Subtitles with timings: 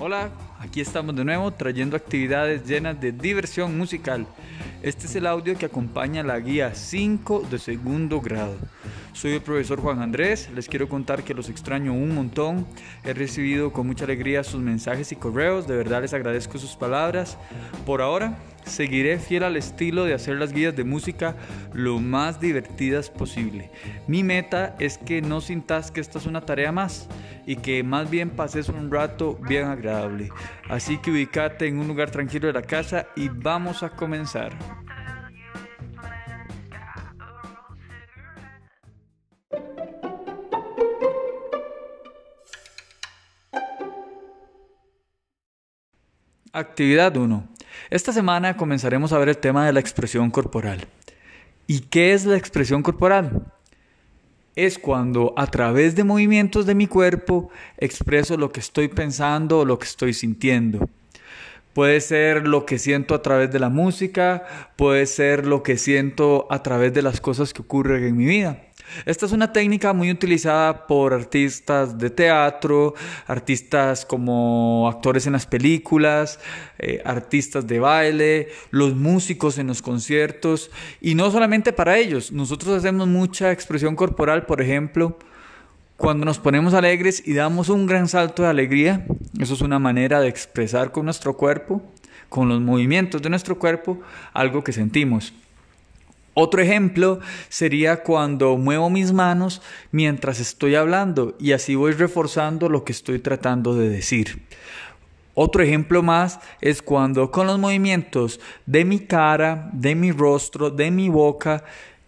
[0.00, 4.26] Hola, aquí estamos de nuevo trayendo actividades llenas de diversión musical.
[4.82, 8.56] Este es el audio que acompaña la guía 5 de segundo grado.
[9.12, 12.66] Soy el profesor Juan Andrés, les quiero contar que los extraño un montón.
[13.04, 17.38] He recibido con mucha alegría sus mensajes y correos, de verdad les agradezco sus palabras.
[17.86, 21.36] Por ahora, seguiré fiel al estilo de hacer las guías de música
[21.72, 23.70] lo más divertidas posible.
[24.06, 27.08] Mi meta es que no sintas que esta es una tarea más
[27.46, 30.30] y que más bien pases un rato bien agradable.
[30.68, 34.56] Así que ubícate en un lugar tranquilo de la casa y vamos a comenzar.
[46.56, 47.53] Actividad 1.
[47.90, 50.86] Esta semana comenzaremos a ver el tema de la expresión corporal.
[51.66, 53.52] ¿Y qué es la expresión corporal?
[54.56, 59.64] Es cuando a través de movimientos de mi cuerpo expreso lo que estoy pensando o
[59.64, 60.88] lo que estoy sintiendo.
[61.74, 64.44] Puede ser lo que siento a través de la música,
[64.76, 68.64] puede ser lo que siento a través de las cosas que ocurren en mi vida.
[69.06, 72.94] Esta es una técnica muy utilizada por artistas de teatro,
[73.26, 76.38] artistas como actores en las películas,
[76.78, 82.30] eh, artistas de baile, los músicos en los conciertos y no solamente para ellos.
[82.30, 85.18] Nosotros hacemos mucha expresión corporal, por ejemplo,
[85.96, 89.06] cuando nos ponemos alegres y damos un gran salto de alegría.
[89.38, 91.82] Eso es una manera de expresar con nuestro cuerpo,
[92.28, 94.00] con los movimientos de nuestro cuerpo,
[94.32, 95.32] algo que sentimos.
[96.36, 102.84] Otro ejemplo sería cuando muevo mis manos mientras estoy hablando y así voy reforzando lo
[102.84, 104.42] que estoy tratando de decir.
[105.34, 110.90] Otro ejemplo más es cuando con los movimientos de mi cara, de mi rostro, de
[110.90, 111.64] mi boca,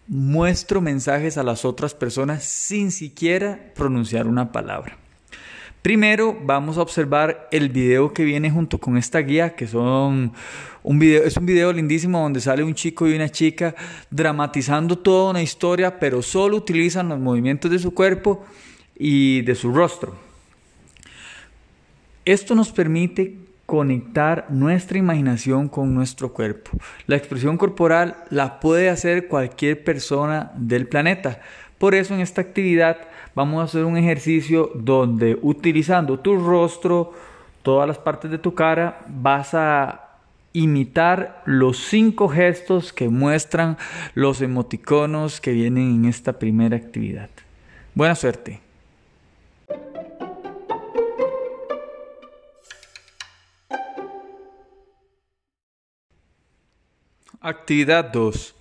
[0.08, 4.96] muestro mensajes a las otras personas sin siquiera pronunciar una palabra.
[5.82, 10.32] Primero vamos a observar el video que viene junto con esta guía, que son
[10.82, 13.74] un video, es un video lindísimo donde sale un chico y una chica
[14.10, 18.44] dramatizando toda una historia, pero solo utilizan los movimientos de su cuerpo
[18.98, 20.16] y de su rostro.
[22.24, 26.70] Esto nos permite conectar nuestra imaginación con nuestro cuerpo.
[27.06, 31.40] La expresión corporal la puede hacer cualquier persona del planeta.
[31.78, 32.96] Por eso en esta actividad
[33.34, 37.12] vamos a hacer un ejercicio donde utilizando tu rostro,
[37.62, 40.02] todas las partes de tu cara, vas a
[40.52, 43.76] imitar los cinco gestos que muestran
[44.14, 47.28] los emoticonos que vienen en esta primera actividad.
[47.94, 48.65] Buena suerte.
[57.48, 58.56] Actividad 2.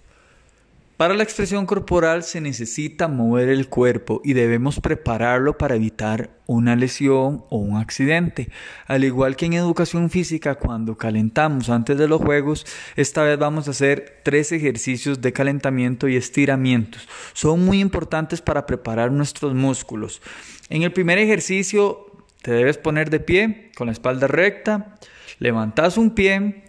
[0.95, 6.75] Para la expresión corporal se necesita mover el cuerpo y debemos prepararlo para evitar una
[6.75, 8.49] lesión o un accidente.
[8.85, 13.67] Al igual que en educación física, cuando calentamos antes de los juegos, esta vez vamos
[13.67, 17.07] a hacer tres ejercicios de calentamiento y estiramientos.
[17.33, 20.21] Son muy importantes para preparar nuestros músculos.
[20.69, 22.05] En el primer ejercicio
[22.43, 24.99] te debes poner de pie con la espalda recta,
[25.39, 26.64] levantas un pie,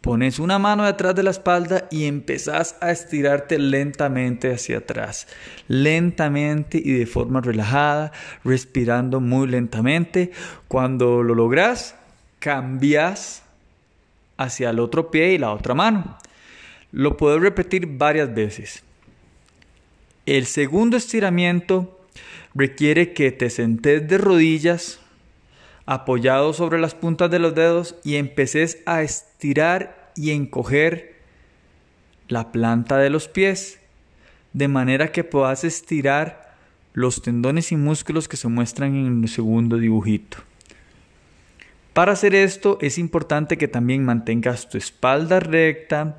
[0.00, 5.26] Pones una mano detrás de la espalda y empezás a estirarte lentamente hacia atrás.
[5.68, 8.10] Lentamente y de forma relajada,
[8.42, 10.30] respirando muy lentamente.
[10.68, 11.96] Cuando lo logras,
[12.38, 13.42] cambias
[14.38, 16.16] hacia el otro pie y la otra mano.
[16.92, 18.82] Lo puedes repetir varias veces.
[20.24, 22.00] El segundo estiramiento
[22.54, 24.98] requiere que te sentes de rodillas
[25.90, 31.16] apoyado sobre las puntas de los dedos y empeces a estirar y encoger
[32.28, 33.80] la planta de los pies,
[34.52, 36.54] de manera que puedas estirar
[36.92, 40.36] los tendones y músculos que se muestran en el segundo dibujito.
[41.92, 46.18] Para hacer esto es importante que también mantengas tu espalda recta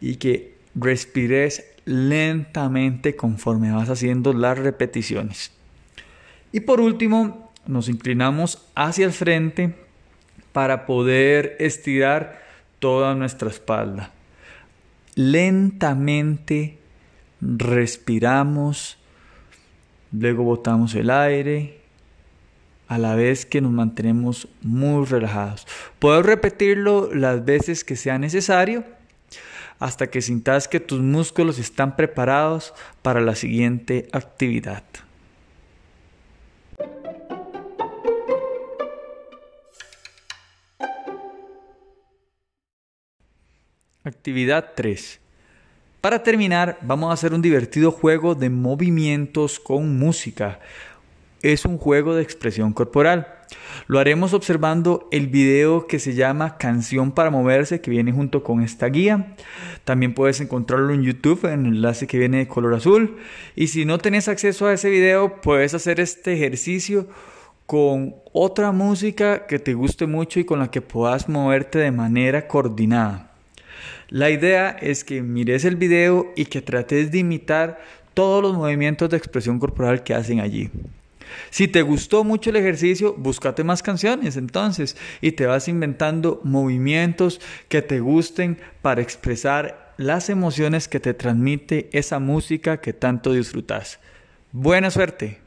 [0.00, 5.52] y que respires lentamente conforme vas haciendo las repeticiones.
[6.50, 9.74] Y por último, nos inclinamos hacia el frente
[10.52, 12.42] para poder estirar
[12.78, 14.10] toda nuestra espalda.
[15.14, 16.78] Lentamente
[17.40, 18.98] respiramos,
[20.10, 21.82] luego botamos el aire,
[22.88, 25.66] a la vez que nos mantenemos muy relajados.
[25.98, 28.84] Puedo repetirlo las veces que sea necesario
[29.78, 34.84] hasta que sintas que tus músculos están preparados para la siguiente actividad.
[44.04, 45.20] Actividad 3.
[46.00, 50.58] Para terminar, vamos a hacer un divertido juego de movimientos con música.
[51.40, 53.28] Es un juego de expresión corporal.
[53.86, 58.60] Lo haremos observando el video que se llama Canción para Moverse, que viene junto con
[58.60, 59.36] esta guía.
[59.84, 63.18] También puedes encontrarlo en YouTube en el enlace que viene de color azul.
[63.54, 67.06] Y si no tenés acceso a ese video, puedes hacer este ejercicio
[67.66, 72.48] con otra música que te guste mucho y con la que puedas moverte de manera
[72.48, 73.31] coordinada.
[74.08, 77.80] La idea es que mires el video y que trates de imitar
[78.14, 80.70] todos los movimientos de expresión corporal que hacen allí.
[81.50, 87.40] Si te gustó mucho el ejercicio, búscate más canciones entonces y te vas inventando movimientos
[87.68, 93.98] que te gusten para expresar las emociones que te transmite esa música que tanto disfrutas.
[94.52, 95.41] Buena suerte.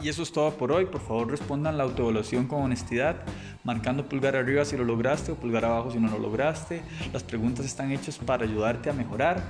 [0.00, 0.86] Y eso es todo por hoy.
[0.86, 3.16] Por favor respondan la autoevaluación con honestidad,
[3.64, 6.82] marcando pulgar arriba si lo lograste o pulgar abajo si no lo lograste.
[7.12, 9.42] Las preguntas están hechas para ayudarte a mejorar.